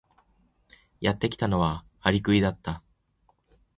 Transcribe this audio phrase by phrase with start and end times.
[0.99, 2.81] やってきたのはアリクイだった。